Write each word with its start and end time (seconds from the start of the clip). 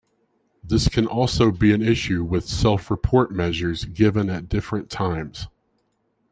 This 0.63 0.87
can 0.89 1.05
also 1.05 1.51
be 1.51 1.71
an 1.73 1.83
issue 1.83 2.23
with 2.23 2.47
self-report 2.49 3.29
measures 3.31 3.85
given 3.85 4.31
at 4.31 4.49
different 4.49 4.89
times. 4.89 5.47